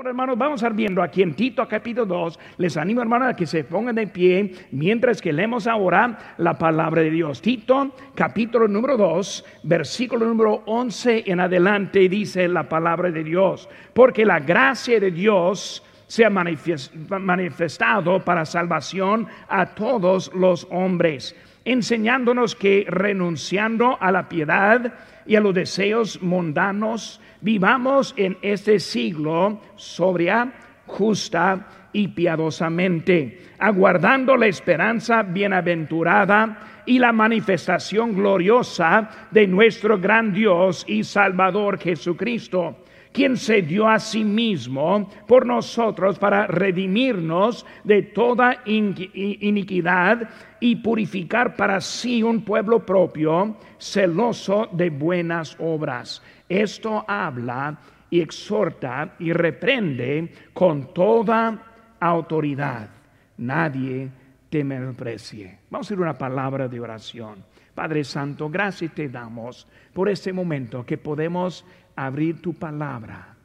[0.00, 2.38] Ahora, hermanos, vamos a ir viendo aquí en Tito capítulo 2.
[2.56, 7.02] Les animo, hermanos, a que se pongan de pie mientras que leemos ahora la palabra
[7.02, 7.42] de Dios.
[7.42, 13.68] Tito capítulo número 2, versículo número 11 en adelante dice la palabra de Dios.
[13.92, 22.54] Porque la gracia de Dios se ha manifestado para salvación a todos los hombres, enseñándonos
[22.54, 24.94] que renunciando a la piedad
[25.26, 30.52] y a los deseos mundanos, vivamos en este siglo sobria,
[30.86, 40.84] justa y piadosamente, aguardando la esperanza bienaventurada y la manifestación gloriosa de nuestro gran Dios
[40.88, 48.62] y Salvador Jesucristo quien se dio a sí mismo por nosotros para redimirnos de toda
[48.64, 50.28] iniquidad
[50.60, 56.22] y purificar para sí un pueblo propio, celoso de buenas obras.
[56.48, 57.78] Esto habla
[58.10, 62.88] y exhorta y reprende con toda autoridad.
[63.38, 64.08] Nadie
[64.50, 65.58] te menosprecie.
[65.70, 67.49] Vamos a ir una palabra de oración.
[67.74, 71.64] Padre Santo, gracias te damos por este momento que podemos
[71.96, 73.36] abrir tu palabra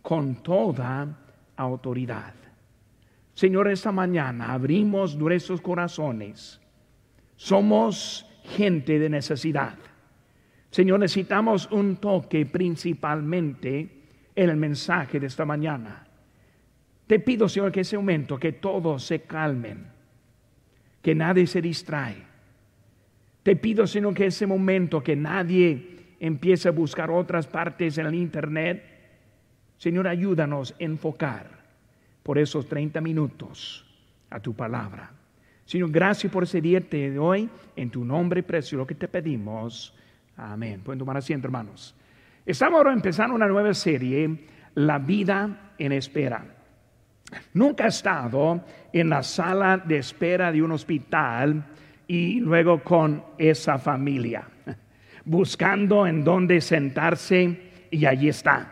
[0.00, 1.18] con toda
[1.56, 2.34] autoridad.
[3.34, 6.60] Señor, esta mañana abrimos nuestros corazones.
[7.36, 9.76] Somos gente de necesidad.
[10.70, 14.02] Señor, necesitamos un toque principalmente
[14.34, 16.06] en el mensaje de esta mañana.
[17.06, 19.86] Te pido, Señor, que ese momento, que todos se calmen,
[21.02, 22.31] que nadie se distrae.
[23.42, 28.14] Te pido, Señor, que ese momento, que nadie empiece a buscar otras partes en el
[28.14, 28.84] Internet.
[29.76, 31.46] Señor, ayúdanos a enfocar
[32.22, 33.84] por esos 30 minutos
[34.30, 35.10] a tu palabra.
[35.64, 37.48] Señor, gracias por ese día de hoy.
[37.74, 39.94] En tu nombre precioso lo que te pedimos.
[40.36, 40.80] Amén.
[40.80, 41.94] Pueden tomar asiento, hermanos.
[42.46, 46.44] Estamos ahora empezando una nueva serie, La vida en espera.
[47.54, 51.64] Nunca he estado en la sala de espera de un hospital
[52.12, 54.46] y luego con esa familia
[55.24, 57.56] buscando en dónde sentarse
[57.90, 58.70] y allí está.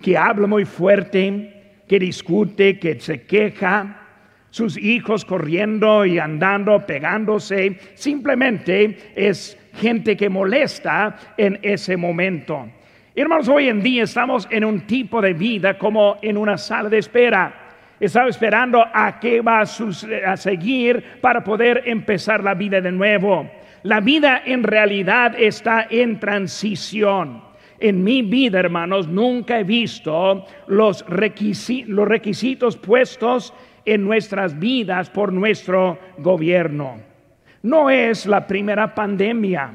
[0.00, 4.06] Que habla muy fuerte, que discute, que se queja,
[4.50, 12.70] sus hijos corriendo y andando, pegándose, simplemente es gente que molesta en ese momento.
[13.16, 16.98] Hermanos, hoy en día estamos en un tipo de vida como en una sala de
[16.98, 17.69] espera.
[18.00, 23.50] Estaba esperando a qué va a, seguir para poder empezar la vida de nuevo.
[23.82, 27.42] La vida en realidad está en transición.
[27.78, 33.52] En mi vida, hermanos, nunca he visto los, requisitos puestos
[33.84, 36.96] en nuestras vidas por nuestro gobierno.
[37.62, 39.72] No es la primera pandemia.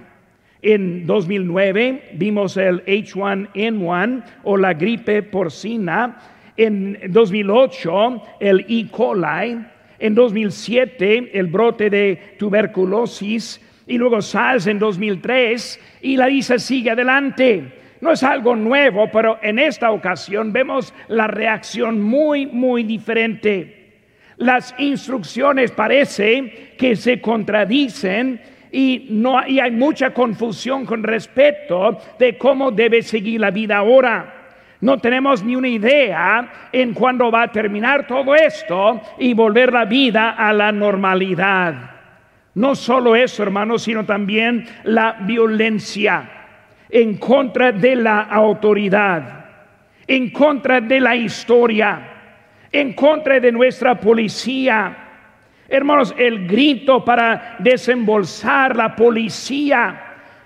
[0.61, 6.17] En 2009 vimos el H1N1 o la gripe porcina.
[6.57, 8.87] En 2008 el E.
[8.89, 9.57] coli.
[9.97, 16.91] En 2007 el brote de tuberculosis y luego SARS en 2003 y la lista sigue
[16.91, 17.71] adelante.
[18.01, 23.85] No es algo nuevo, pero en esta ocasión vemos la reacción muy, muy diferente.
[24.37, 32.37] Las instrucciones parece que se contradicen y, no, y hay mucha confusión con respecto de
[32.37, 34.34] cómo debe seguir la vida ahora.
[34.85, 39.85] No tenemos ni una idea en cuándo va a terminar todo esto y volver la
[39.85, 41.73] vida a la normalidad.
[42.53, 46.29] No solo eso, hermanos, sino también la violencia
[46.87, 49.45] en contra de la autoridad,
[50.05, 52.01] en contra de la historia,
[52.71, 54.95] en contra de nuestra policía.
[55.67, 59.99] Hermanos, el grito para desembolsar la policía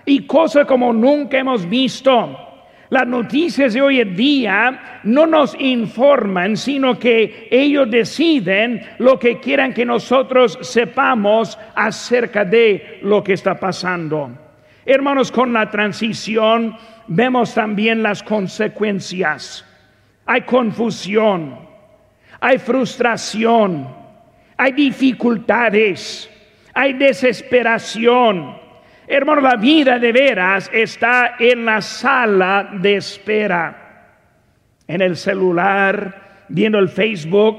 [0.06, 2.49] y cosas como nunca hemos visto
[2.90, 9.38] las noticias de hoy en día no nos informan, sino que ellos deciden lo que
[9.38, 14.30] quieran que nosotros sepamos acerca de lo que está pasando.
[14.84, 19.64] Hermanos, con la transición vemos también las consecuencias.
[20.26, 21.60] Hay confusión,
[22.40, 23.88] hay frustración,
[24.56, 26.28] hay dificultades,
[26.74, 28.69] hay desesperación
[29.12, 34.06] Hermano, la vida de veras está en la sala de espera,
[34.86, 37.56] en el celular, viendo el Facebook,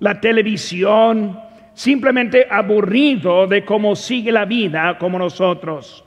[0.00, 1.40] la televisión,
[1.72, 6.04] simplemente aburrido de cómo sigue la vida como nosotros.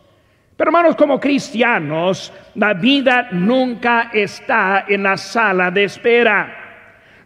[0.55, 6.64] Pero hermanos, como cristianos, la vida nunca está en la sala de espera.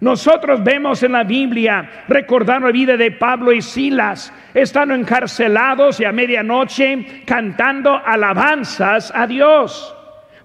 [0.01, 6.05] Nosotros vemos en la Biblia, recordando la vida de Pablo y Silas, estando encarcelados y
[6.05, 9.95] a medianoche cantando alabanzas a Dios.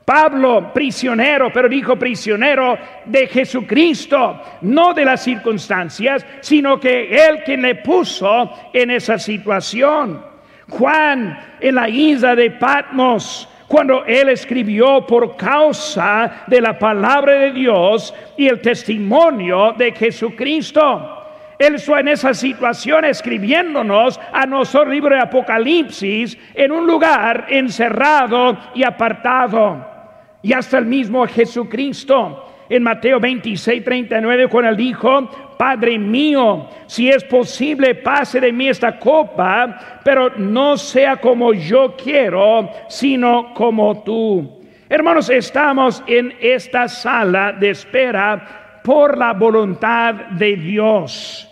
[0.04, 7.62] Pablo, prisionero, pero dijo prisionero de Jesucristo, no de las circunstancias, sino que Él quien
[7.62, 10.20] le puso en esa situación.
[10.68, 17.52] Juan en la isla de Patmos, cuando él escribió por causa de la palabra de
[17.52, 21.22] Dios y el testimonio de Jesucristo.
[21.58, 28.58] Él está en esa situación escribiéndonos a nuestro libro de Apocalipsis en un lugar encerrado
[28.74, 29.94] y apartado
[30.42, 32.53] y hasta el mismo Jesucristo.
[32.68, 35.28] En Mateo 26, 39, cuando él dijo,
[35.58, 41.94] Padre mío, si es posible, pase de mí esta copa, pero no sea como yo
[41.96, 44.62] quiero, sino como tú.
[44.88, 51.48] Hermanos, estamos en esta sala de espera por la voluntad de Dios.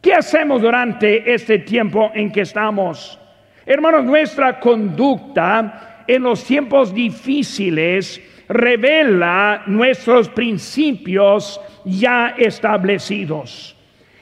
[0.00, 3.18] ¿Qué hacemos durante este tiempo en que estamos?
[3.64, 13.76] Hermanos, nuestra conducta en los tiempos difíciles revela nuestros principios ya establecidos.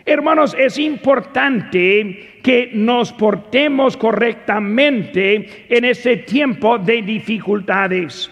[0.07, 8.31] Hermanos, es importante que nos portemos correctamente en este tiempo de dificultades.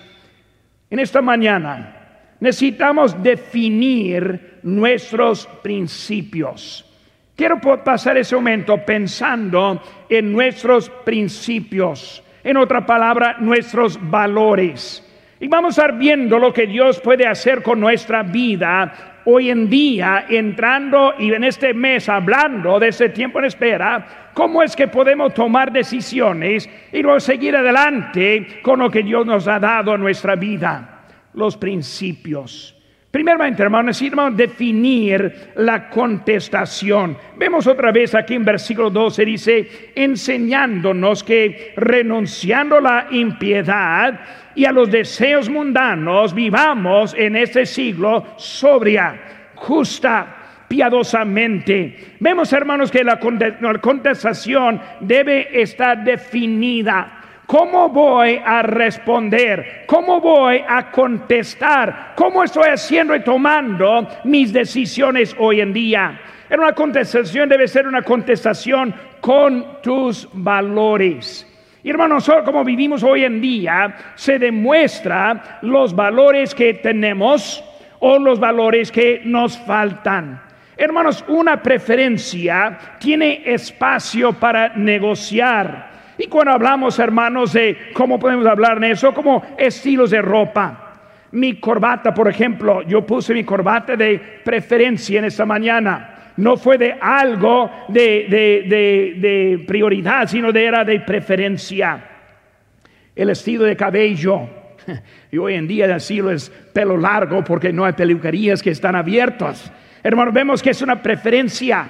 [0.91, 6.85] En esta mañana necesitamos definir nuestros principios.
[7.35, 15.09] Quiero pasar ese momento pensando en nuestros principios en otra palabra, nuestros valores.
[15.43, 19.69] Y vamos a estar viendo lo que Dios puede hacer con nuestra vida hoy en
[19.69, 24.87] día, entrando y en este mes hablando de ese tiempo en espera, cómo es que
[24.87, 30.03] podemos tomar decisiones y luego seguir adelante con lo que Dios nos ha dado en
[30.03, 32.81] nuestra vida, los principios.
[33.13, 37.19] Primeramente, hermanos, necesitamos definir la contestación.
[37.37, 44.19] Vemos otra vez aquí en versículo 12, dice, enseñándonos que renunciando a la impiedad
[44.55, 49.21] y a los deseos mundanos, vivamos en este siglo sobria,
[49.57, 52.15] justa, piadosamente.
[52.19, 57.22] Vemos, hermanos, que la contestación debe estar definida.
[57.53, 59.85] ¿Cómo voy a responder?
[59.85, 62.15] ¿Cómo voy a contestar?
[62.17, 66.19] ¿Cómo estoy haciendo y tomando mis decisiones hoy en día?
[66.49, 71.47] En una contestación debe ser una contestación con tus valores.
[71.83, 77.63] Y hermanos, como vivimos hoy en día, se demuestra los valores que tenemos
[77.99, 80.41] o los valores que nos faltan.
[80.75, 85.92] Hermanos, una preferencia tiene espacio para negociar.
[86.19, 91.01] Y cuando hablamos, hermanos, de cómo podemos hablar de eso, como estilos de ropa.
[91.33, 96.33] Mi corbata, por ejemplo, yo puse mi corbata de preferencia en esta mañana.
[96.37, 102.05] No fue de algo de, de prioridad, sino de era de preferencia.
[103.15, 104.49] El estilo de cabello.
[105.31, 108.95] Y hoy en día el estilo es pelo largo porque no hay peluquerías que están
[108.95, 109.73] abiertas.
[110.03, 111.89] Hermanos, vemos que es una preferencia.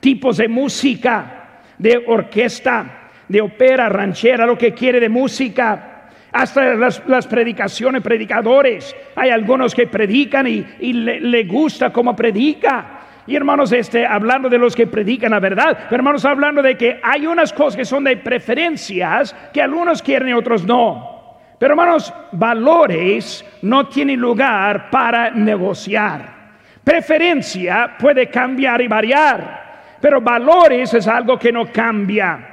[0.00, 2.99] Tipos de música, de orquesta,
[3.30, 8.94] de ópera, ranchera, lo que quiere de música, hasta las, predicaciones, predicadores.
[9.14, 12.98] Hay algunos que predican y, le, gusta como predica.
[13.28, 17.24] Y hermanos, este, hablando de los que predican la verdad, hermanos, hablando de que hay
[17.24, 21.38] unas cosas que son de preferencias que algunos quieren y otros no.
[21.56, 26.40] Pero hermanos, valores no tienen lugar para negociar.
[26.82, 32.49] Preferencia puede cambiar y variar, pero valores es algo que no cambia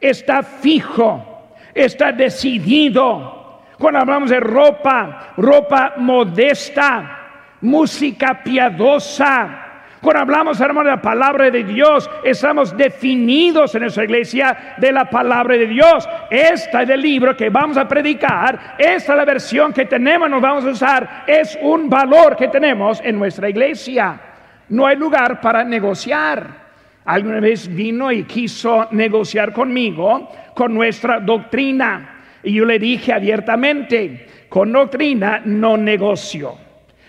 [0.00, 3.62] está fijo, está decidido.
[3.78, 7.18] Cuando hablamos de ropa, ropa modesta,
[7.62, 9.66] música piadosa.
[10.00, 15.04] Cuando hablamos, hermano, de la palabra de Dios, estamos definidos en nuestra iglesia de la
[15.10, 16.08] palabra de Dios.
[16.30, 20.40] Esta es el libro que vamos a predicar, esta es la versión que tenemos, nos
[20.40, 24.18] vamos a usar, es un valor que tenemos en nuestra iglesia.
[24.70, 26.69] No hay lugar para negociar
[27.04, 32.16] alguna vez vino y quiso negociar conmigo con nuestra doctrina.
[32.42, 36.56] Y yo le dije abiertamente, con doctrina no negocio.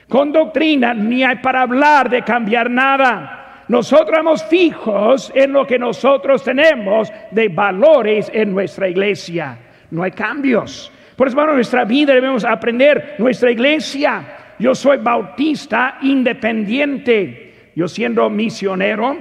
[0.08, 3.64] Con doctrina ni hay para hablar de cambiar nada.
[3.68, 9.58] Nosotros estamos fijos en lo que nosotros tenemos de valores en nuestra iglesia.
[9.90, 10.92] No hay cambios.
[11.16, 13.16] Por eso, en nuestra vida debemos aprender.
[13.18, 17.72] Nuestra iglesia, yo soy bautista independiente.
[17.76, 19.18] Yo siendo misionero,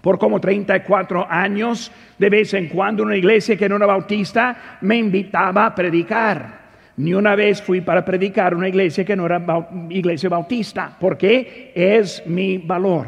[0.00, 4.96] por como 34 años, de vez en cuando una iglesia que no era bautista me
[4.96, 6.60] invitaba a predicar.
[6.96, 9.42] Ni una vez fui para predicar una iglesia que no era
[9.88, 13.06] iglesia bautista, porque es mi valor.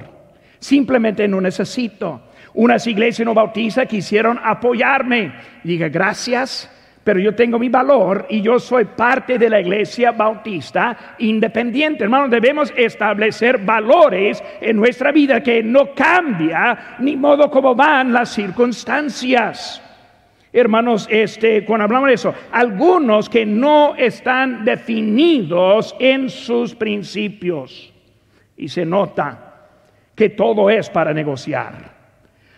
[0.58, 2.22] Simplemente no necesito.
[2.54, 5.32] Unas iglesias no bautistas quisieron apoyarme.
[5.64, 6.70] Dije, gracias,
[7.04, 12.04] pero yo tengo mi valor y yo soy parte de la iglesia bautista independiente.
[12.04, 18.30] Hermanos, debemos establecer valores en nuestra vida que no cambia ni modo como van las
[18.30, 19.82] circunstancias.
[20.52, 27.92] Hermanos, este, cuando hablamos de eso, algunos que no están definidos en sus principios
[28.56, 29.54] y se nota
[30.14, 31.90] que todo es para negociar.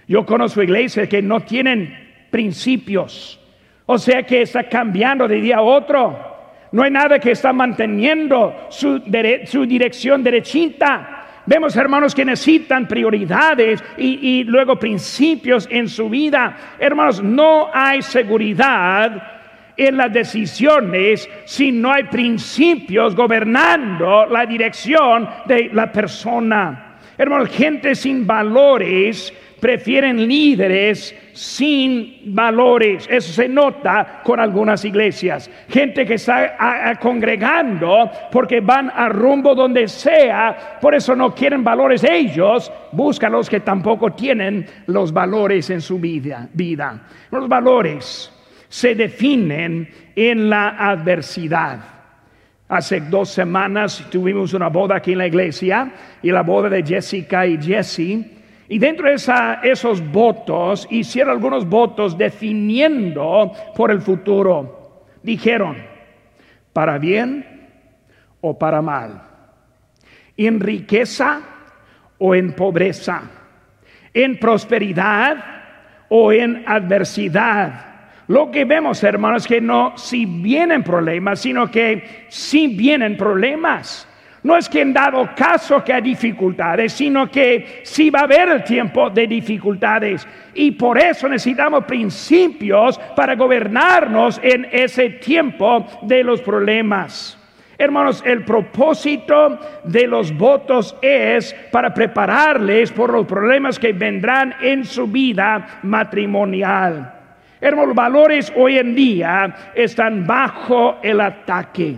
[0.06, 3.40] Yo conozco iglesias que no tienen principios
[3.86, 6.34] o sea que está cambiando de día a otro.
[6.72, 11.22] No hay nada que está manteniendo su, dirección derechita.
[11.46, 16.56] Vemos hermanos que necesitan prioridades y, y, luego principios en su vida.
[16.78, 19.34] Hermanos, no hay seguridad
[19.76, 26.83] en las decisiones si no hay principios gobernando la dirección de la persona.
[27.16, 29.32] Hermanos, gente sin valores
[29.64, 33.08] prefieren líderes sin valores.
[33.10, 35.50] Eso se nota con algunas iglesias.
[35.68, 42.04] Gente que está congregando porque van a rumbo donde sea, por eso no quieren valores
[42.04, 46.46] ellos, buscan los que tampoco tienen los valores en su vida.
[46.52, 47.00] vida.
[47.30, 48.30] Los valores
[48.68, 51.78] se definen en la adversidad.
[52.74, 57.46] Hace dos semanas tuvimos una boda aquí en la iglesia y la boda de Jessica
[57.46, 58.18] y Jesse.
[58.68, 59.14] Y dentro de
[59.62, 65.04] esos votos hicieron algunos votos definiendo por el futuro.
[65.22, 65.76] Dijeron,
[66.72, 67.46] para bien
[68.40, 69.22] o para mal,
[70.36, 71.42] en riqueza
[72.18, 73.22] o en pobreza,
[74.12, 75.36] en prosperidad
[76.08, 77.93] o en adversidad.
[78.28, 84.08] Lo que vemos, hermanos, es que no si vienen problemas, sino que si vienen problemas.
[84.42, 88.48] No es que en dado caso que hay dificultades, sino que sí va a haber
[88.50, 90.28] el tiempo de dificultades.
[90.52, 97.38] Y por eso necesitamos principios para gobernarnos en ese tiempo de los problemas.
[97.78, 104.84] Hermanos, el propósito de los votos es para prepararles por los problemas que vendrán en
[104.84, 107.23] su vida matrimonial.
[107.64, 111.96] Hermanos, los valores hoy en día están bajo el ataque.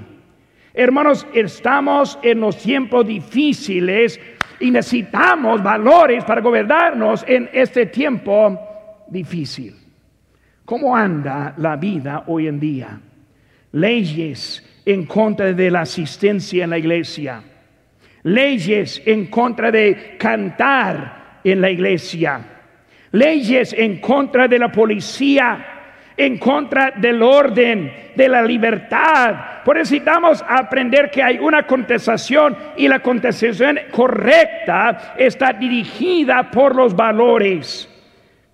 [0.72, 4.20] Hermanos, estamos en los tiempos difíciles
[4.60, 8.56] y necesitamos valores para gobernarnos en este tiempo
[9.08, 9.74] difícil.
[10.64, 13.00] ¿Cómo anda la vida hoy en día?
[13.72, 17.42] Leyes en contra de la asistencia en la iglesia.
[18.22, 22.55] Leyes en contra de cantar en la iglesia.
[23.16, 25.76] Leyes en contra de la policía
[26.16, 29.62] en contra del orden, de la libertad.
[29.64, 36.74] Por eso necesitamos aprender que hay una contestación y la contestación correcta está dirigida por
[36.74, 37.92] los valores.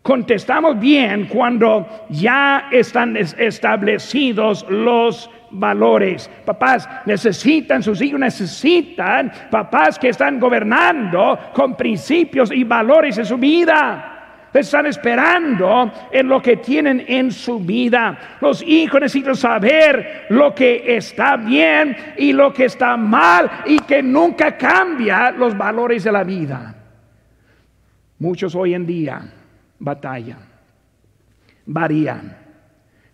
[0.02, 6.28] Contestamos bien cuando ya están establecidos los valores.
[6.44, 13.38] Papás necesitan, sus hijos necesitan papás que están gobernando con principios y valores en su
[13.38, 14.11] vida.
[14.52, 18.36] Están esperando en lo que tienen en su vida.
[18.40, 24.02] Los hijos necesitan saber lo que está bien y lo que está mal y que
[24.02, 26.74] nunca cambia los valores de la vida.
[28.18, 29.22] Muchos hoy en día
[29.78, 30.38] batallan,
[31.66, 32.36] varían,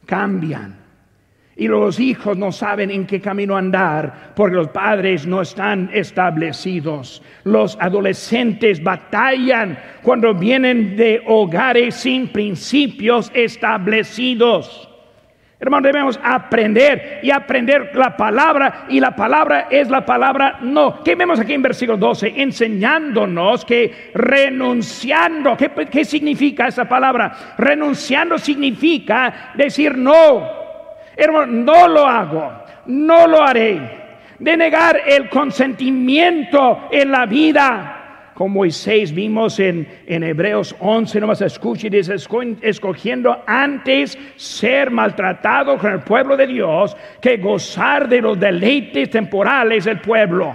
[0.05, 0.88] cambian
[1.59, 7.21] y los hijos no saben en qué camino andar porque los padres no están establecidos.
[7.43, 14.89] Los adolescentes batallan cuando vienen de hogares sin principios establecidos.
[15.59, 21.03] Hermanos, debemos aprender y aprender la palabra y la palabra es la palabra no.
[21.03, 22.35] ¿Qué vemos aquí en versículo 12?
[22.37, 27.57] Enseñándonos que renunciando, ¿qué, qué significa esa palabra?
[27.59, 30.58] Renunciando significa decir no
[31.19, 32.53] Hermano, no lo hago,
[32.87, 34.07] no lo haré.
[34.39, 38.31] De negar el consentimiento en la vida.
[38.35, 42.15] Como Moisés vimos en, en Hebreos 11, nomás escuche, dice,
[42.63, 49.87] escogiendo antes ser maltratado con el pueblo de Dios que gozar de los deleites temporales
[49.87, 50.55] del pueblo.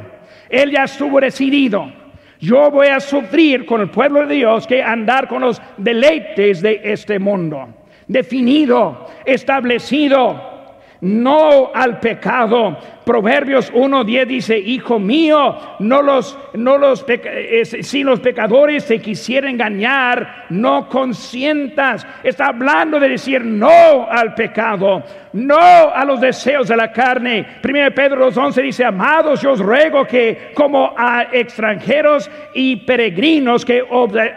[0.50, 1.91] Él ya estuvo decidido.
[2.39, 6.79] Yo voy a sufrir con el pueblo de Dios que andar con los deleites de
[6.86, 7.67] este mundo.
[8.08, 10.52] Definido, establecido
[11.03, 17.05] no al pecado, Proverbios 1.10 dice, hijo mío, no los, no los
[17.81, 22.05] si los pecadores te quisieran engañar, no consientas.
[22.24, 27.45] Está hablando de decir no al pecado, no a los deseos de la carne.
[27.62, 33.83] Primero Pedro 2.11 dice, amados, yo os ruego que como a extranjeros y peregrinos que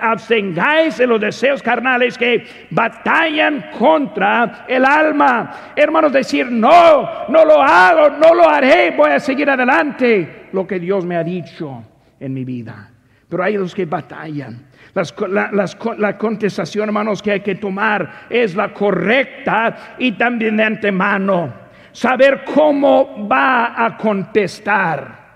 [0.01, 5.73] abstengáis de los deseos carnales que batallan contra el alma.
[5.77, 10.79] Hermanos, decir no, no lo hago, no lo haré, voy a seguir adelante lo que
[10.79, 11.83] Dios me ha dicho
[12.19, 12.91] en mi vida.
[13.29, 14.67] Pero hay los que batallan.
[14.95, 21.55] la, contestación, hermanos, que hay que tomar es la correcta y también de antemano.
[21.93, 25.27] Saber cómo va a contestar.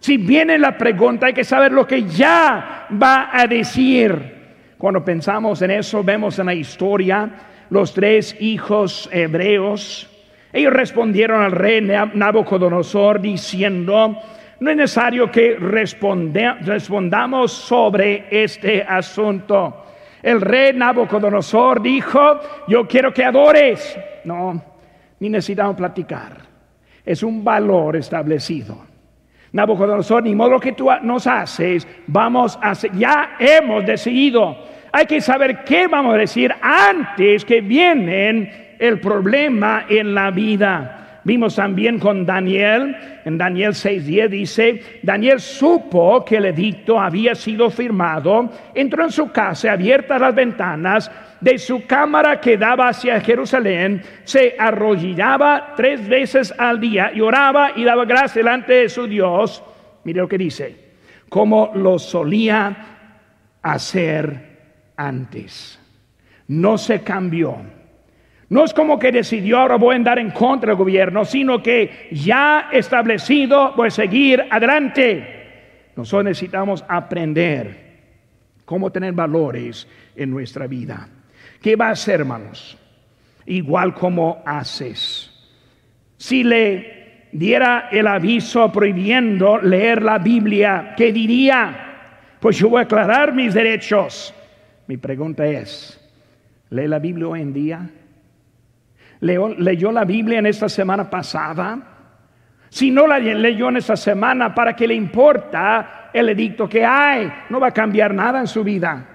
[0.00, 4.38] Si viene la pregunta, hay que saber lo que ya va a decir.
[4.76, 7.30] Cuando pensamos en eso, vemos en la historia
[7.70, 10.09] los tres hijos hebreos.
[10.52, 14.16] Ellos respondieron al rey Nabucodonosor diciendo,
[14.58, 19.86] no es necesario que respondamos sobre este asunto.
[20.22, 23.98] El rey Nabucodonosor dijo, yo quiero que adores.
[24.24, 24.62] No,
[25.20, 26.32] ni necesitamos platicar.
[27.04, 28.90] Es un valor establecido.
[29.52, 34.56] Nabucodonosor, ni modo que tú nos haces, vamos a ya hemos decidido.
[34.92, 41.20] Hay que saber qué vamos a decir antes que viene el problema en la vida.
[41.22, 47.70] Vimos también con Daniel, en Daniel 6:10 dice, Daniel supo que el edicto había sido
[47.70, 54.02] firmado, entró en su casa, abiertas las ventanas de su cámara que daba hacia Jerusalén,
[54.24, 59.62] se arrodillaba tres veces al día y oraba y daba gracias delante de su Dios.
[60.04, 60.74] Mire lo que dice,
[61.28, 62.76] como lo solía
[63.62, 64.49] hacer
[65.08, 65.78] antes.
[66.48, 67.56] No se cambió
[68.50, 72.08] no es como que decidió ahora voy a andar en contra del gobierno, sino que
[72.10, 75.92] ya establecido voy a seguir adelante.
[75.94, 77.90] Nosotros necesitamos aprender
[78.64, 81.08] cómo tener valores en nuestra vida.
[81.62, 82.76] ¿Qué va a hacer, hermanos?
[83.46, 85.30] Igual como haces.
[86.16, 91.86] Si le diera el aviso prohibiendo leer la Biblia, ¿qué diría?
[92.40, 94.34] Pues yo voy a aclarar mis derechos.
[94.90, 96.00] Mi pregunta es,
[96.70, 97.88] ¿lee la Biblia hoy en día?
[99.20, 101.78] leyó la Biblia en esta semana pasada,
[102.68, 107.32] si no la leyó en esta semana, ¿para qué le importa el edicto que hay?
[107.50, 109.06] No va a cambiar nada en su vida.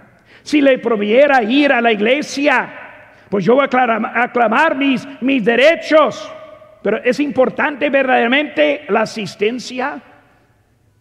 [0.44, 2.70] Si le proviera ir a la iglesia,
[3.30, 6.32] pues yo voy a mis, mis derechos.
[6.84, 10.02] Pero es importante verdaderamente la asistencia.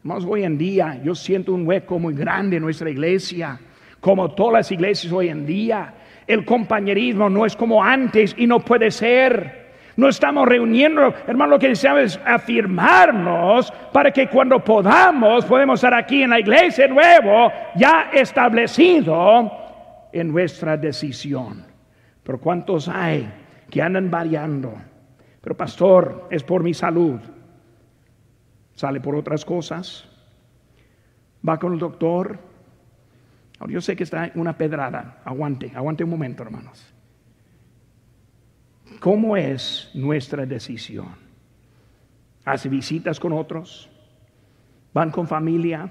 [0.03, 3.61] Más hoy en día yo siento un hueco muy grande en nuestra iglesia,
[4.05, 5.95] como todas las iglesias hoy en día.
[6.27, 9.65] El compañerismo no es como antes y no puede ser.
[9.97, 15.95] No estamos reuniendo, hermano, lo que deseamos es afirmarnos para que cuando podamos, podemos estar
[15.95, 19.51] aquí en la iglesia nuevo, ya establecido
[20.13, 21.65] en nuestra decisión.
[22.23, 23.27] Pero ¿cuántos hay
[23.71, 24.75] que andan variando?
[25.41, 27.21] Pero pastor, es por mi salud.
[28.75, 30.07] Sale por otras cosas.
[31.49, 32.39] Va con el doctor,
[33.69, 35.23] yo sé que está una pedrada.
[35.25, 36.93] Aguante, aguante un momento, hermanos.
[39.01, 41.09] ¿Cómo es nuestra decisión?
[42.45, 43.89] ¿Hace visitas con otros?
[44.93, 45.89] ¿Van con familia?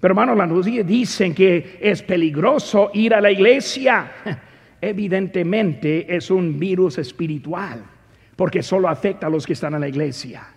[0.00, 4.12] Pero hermanos, las noticias dicen que es peligroso ir a la iglesia.
[4.80, 7.82] Evidentemente es un virus espiritual,
[8.36, 10.53] porque solo afecta a los que están en la iglesia.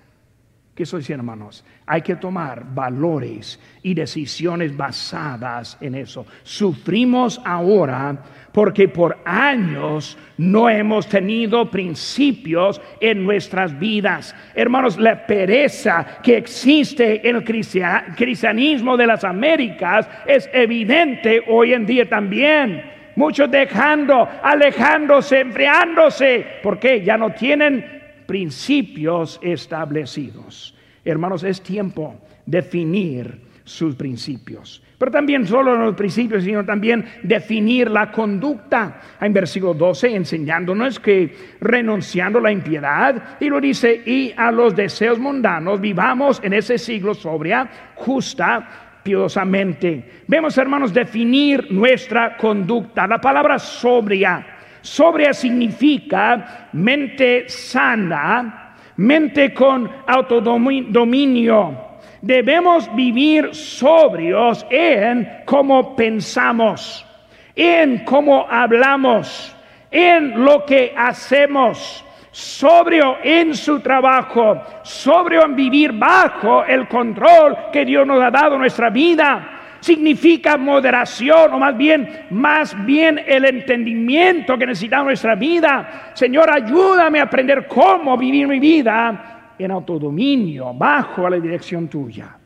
[0.77, 1.65] ¿Qué diciendo, hermanos?
[1.87, 6.23] Hay que tomar valores y decisiones basadas en eso.
[6.43, 8.15] Sufrimos ahora
[8.51, 14.35] porque por años no hemos tenido principios en nuestras vidas.
[14.53, 21.87] Hermanos, la pereza que existe en el cristianismo de las Américas es evidente hoy en
[21.87, 22.83] día también.
[23.15, 27.96] Muchos dejando, alejándose, enfriándose, porque ya no tienen
[28.27, 30.75] principios establecidos.
[31.03, 34.81] Hermanos, es tiempo de definir sus principios.
[34.97, 39.01] Pero también solo los principios, sino también definir la conducta.
[39.21, 44.75] En versículo 12 enseñándonos que renunciando a la impiedad, y lo dice, y a los
[44.75, 50.23] deseos mundanos, vivamos en ese siglo sobria, justa, piadosamente.
[50.27, 53.05] Vemos, hermanos, definir nuestra conducta.
[53.05, 54.56] La palabra sobria
[54.87, 61.77] Sobria significa mente sana, mente con autodominio.
[62.21, 67.05] Debemos vivir sobrios en cómo pensamos,
[67.53, 69.53] en cómo hablamos,
[69.91, 72.05] en lo que hacemos.
[72.31, 78.53] sobrio en su trabajo, sobrio en vivir bajo el control que Dios nos ha dado
[78.53, 79.56] en nuestra vida.
[79.79, 86.11] Significa moderación o más bien, más bien el entendimiento que necesitamos en nuestra vida.
[86.13, 92.37] Señor, ayúdame a aprender cómo vivir mi vida en autodominio, bajo la dirección tuya.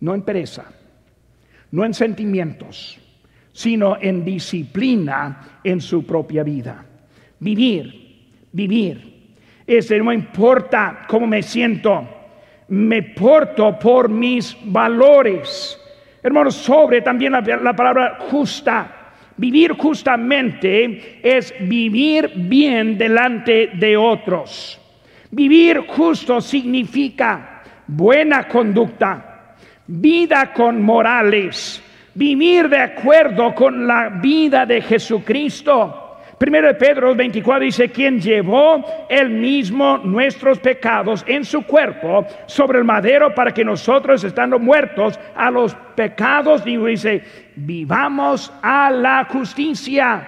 [0.00, 0.64] No en pereza,
[1.72, 2.98] no en sentimientos,
[3.52, 6.84] sino en disciplina en su propia vida.
[7.38, 9.34] Vivir, vivir.
[9.66, 12.08] Ese no importa cómo me siento,
[12.68, 15.79] me porto por mis valores.
[16.22, 18.96] Hermanos, sobre también la, la palabra justa.
[19.36, 24.78] Vivir justamente es vivir bien delante de otros.
[25.30, 29.54] Vivir justo significa buena conducta,
[29.86, 31.82] vida con morales,
[32.14, 35.99] vivir de acuerdo con la vida de Jesucristo.
[36.40, 42.78] Primero de Pedro 24 dice, quien llevó él mismo nuestros pecados en su cuerpo sobre
[42.78, 47.22] el madero para que nosotros, estando muertos a los pecados, dice,
[47.56, 50.26] vivamos a la justicia.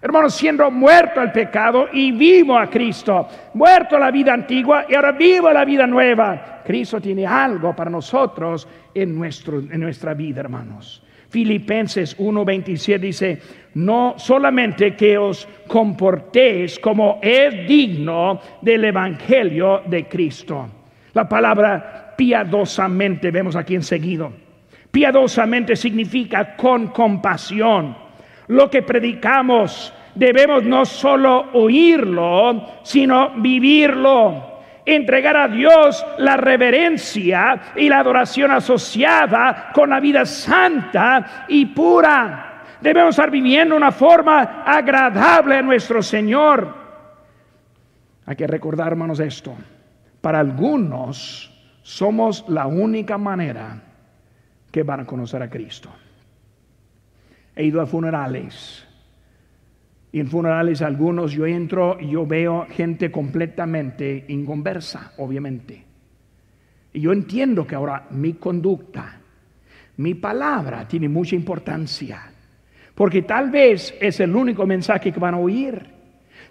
[0.00, 4.94] Hermanos, siendo muerto al pecado y vivo a Cristo, muerto a la vida antigua y
[4.94, 6.62] ahora vivo la vida nueva.
[6.64, 11.02] Cristo tiene algo para nosotros en, nuestro, en nuestra vida, hermanos.
[11.28, 13.38] Filipenses 1:27 dice,
[13.74, 20.68] no solamente que os comportéis como es digno del Evangelio de Cristo.
[21.12, 24.30] La palabra piadosamente vemos aquí enseguida.
[24.90, 27.96] Piadosamente significa con compasión.
[28.48, 34.49] Lo que predicamos debemos no solo oírlo, sino vivirlo
[34.84, 42.64] entregar a Dios la reverencia y la adoración asociada con la vida santa y pura.
[42.80, 46.74] Debemos estar viviendo una forma agradable a nuestro Señor.
[48.26, 49.54] Hay que recordar, hermanos, esto.
[50.20, 51.50] Para algunos
[51.82, 53.82] somos la única manera
[54.70, 55.90] que van a conocer a Cristo.
[57.56, 58.86] He ido a funerales
[60.12, 65.84] y en funerales algunos yo entro y yo veo gente completamente inconversa, obviamente.
[66.92, 69.20] Y yo entiendo que ahora mi conducta,
[69.98, 72.22] mi palabra tiene mucha importancia.
[72.94, 75.80] Porque tal vez es el único mensaje que van a oír.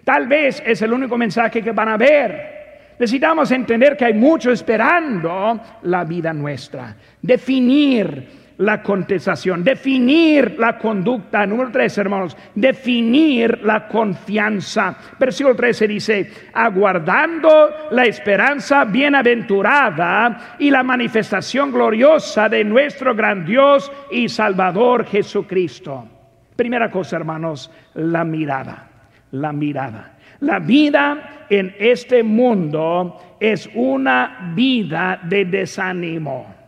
[0.04, 2.94] Tal vez es el único mensaje que van a ver.
[2.98, 6.96] Necesitamos entender que hay mucho esperando la vida nuestra.
[7.20, 11.46] Definir la contestación, definir la conducta.
[11.46, 14.96] Número tres, hermanos, definir la confianza.
[15.18, 23.90] Versículo 13 dice, aguardando la esperanza bienaventurada y la manifestación gloriosa de nuestro gran Dios
[24.10, 26.06] y Salvador Jesucristo.
[26.54, 28.88] Primera cosa, hermanos, la mirada,
[29.32, 30.18] la mirada.
[30.40, 36.59] La vida en este mundo es una vida de desánimo.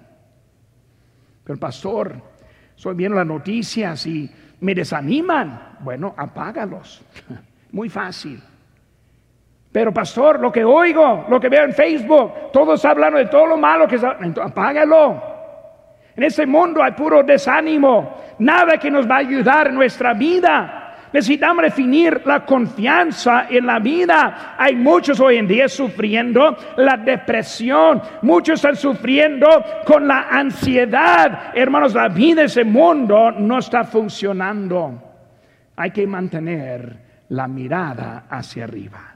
[1.45, 2.15] Pero pastor,
[2.77, 5.77] estoy viendo las noticias y me desaniman.
[5.81, 7.03] Bueno, apágalos.
[7.73, 8.43] Muy fácil.
[9.73, 13.57] Pero pastor, lo que oigo, lo que veo en Facebook, todos hablando de todo lo
[13.57, 15.33] malo que está, apágalo.
[16.15, 20.82] En este mundo hay puro desánimo, nada que nos va a ayudar en nuestra vida.
[21.13, 24.55] Necesitamos definir la confianza en la vida.
[24.59, 28.01] Hay muchos hoy en día sufriendo la depresión.
[28.23, 29.47] Muchos están sufriendo
[29.85, 31.53] con la ansiedad.
[31.55, 35.03] Hermanos, la vida en ese mundo no está funcionando.
[35.77, 36.97] Hay que mantener
[37.29, 39.15] la mirada hacia arriba.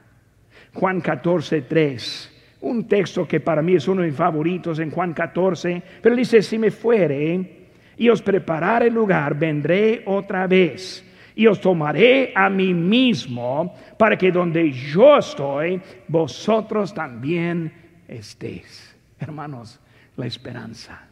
[0.75, 5.13] Juan 14, 3 un texto que para mí es uno de mis favoritos en Juan
[5.13, 11.05] 14, pero dice, si me fuere y os preparare el lugar, vendré otra vez
[11.37, 17.73] y os tomaré a mí mismo para que donde yo estoy, vosotros también
[18.09, 18.97] estéis.
[19.21, 19.79] Hermanos,
[20.17, 21.07] la esperanza.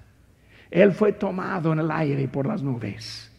[0.70, 3.30] Él fue tomado en el aire por las nubes.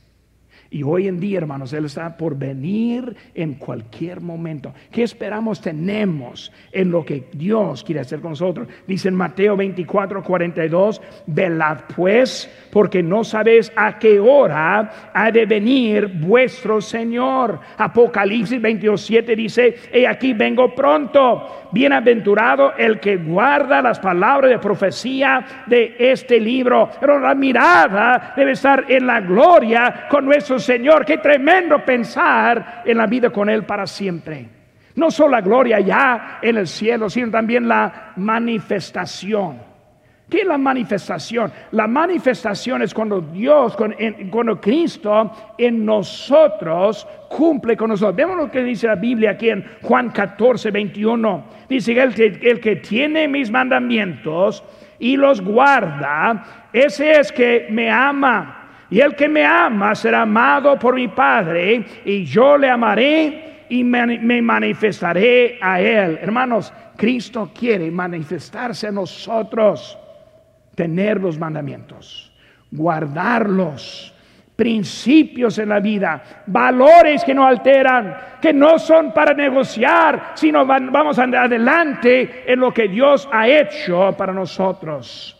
[0.69, 4.73] Y hoy en día, hermanos, Él está por venir en cualquier momento.
[4.91, 8.67] ¿Qué esperamos tenemos en lo que Dios quiere hacer con nosotros?
[8.88, 15.45] Dice en Mateo 24, 42, velad pues, porque no sabéis a qué hora ha de
[15.45, 17.60] venir vuestro Señor.
[17.78, 21.67] Apocalipsis 27 dice, he aquí vengo pronto.
[21.71, 26.89] Bienaventurado el que guarda las palabras de profecía de este libro.
[26.99, 31.05] Pero la mirada debe estar en la gloria con nuestro Señor.
[31.05, 34.47] Qué tremendo pensar en la vida con Él para siempre.
[34.95, 39.75] No solo la gloria ya en el cielo, sino también la manifestación.
[40.29, 41.51] ¿Qué es la manifestación?
[41.71, 43.77] La manifestación es cuando Dios,
[44.31, 48.15] cuando Cristo en nosotros cumple con nosotros.
[48.15, 51.43] Vemos lo que dice la Biblia aquí en Juan 14, 21.
[51.69, 54.63] Dice que el, el que tiene mis mandamientos
[54.97, 58.64] y los guarda, ese es que me ama.
[58.89, 63.84] Y el que me ama será amado por mi Padre, y yo le amaré y
[63.84, 66.19] me manifestaré a él.
[66.21, 69.98] Hermanos, Cristo quiere manifestarse a nosotros
[70.76, 72.32] tener los mandamientos,
[72.71, 74.13] guardarlos,
[74.56, 81.19] principios en la vida, valores que no alteran, que no son para negociar, sino vamos
[81.19, 85.36] adelante en lo que Dios ha hecho para nosotros.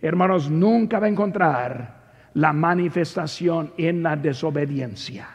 [0.00, 2.05] Hermanos, nunca va a encontrar
[2.36, 5.28] la manifestación en la desobediencia.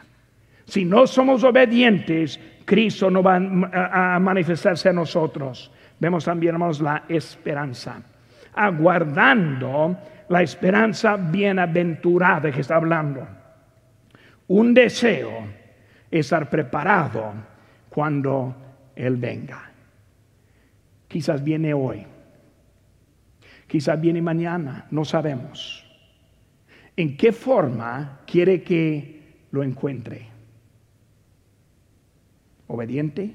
[0.64, 5.70] Si no somos obedientes, Cristo no va a manifestarse a nosotros.
[6.00, 8.02] Vemos también, hermanos, la esperanza
[8.54, 9.96] aguardando
[10.28, 13.26] la esperanza bienaventurada que está hablando.
[14.48, 15.30] Un deseo
[16.10, 17.32] estar preparado
[17.88, 18.54] cuando
[18.94, 19.70] Él venga.
[21.08, 22.06] Quizás viene hoy,
[23.66, 25.81] quizás viene mañana, no sabemos.
[26.96, 30.28] ¿En qué forma quiere que lo encuentre?
[32.66, 33.34] ¿Obediente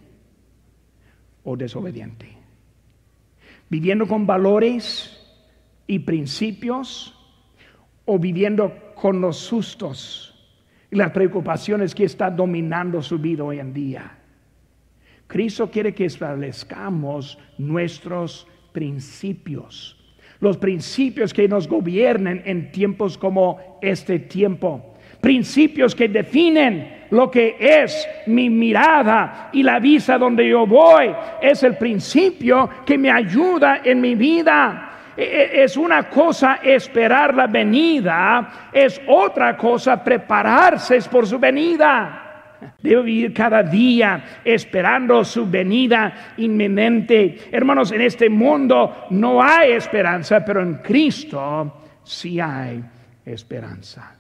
[1.44, 2.38] o desobediente?
[3.70, 5.20] viviendo con valores
[5.86, 7.14] y principios
[8.06, 10.34] o viviendo con los sustos
[10.90, 14.18] y las preocupaciones que está dominando su vida hoy en día.
[15.28, 19.97] Cristo quiere que establezcamos nuestros principios,
[20.40, 27.56] los principios que nos gobiernen en tiempos como este tiempo, principios que definen lo que
[27.60, 31.14] es mi mirada y la vista donde yo voy.
[31.42, 34.84] Es el principio que me ayuda en mi vida.
[35.16, 42.27] E, e, es una cosa esperar la venida, es otra cosa prepararse por su venida.
[42.82, 47.38] Debo vivir cada día esperando su venida inminente.
[47.52, 52.84] Hermanos, en este mundo no hay esperanza, pero en Cristo sí hay
[53.26, 54.17] esperanza.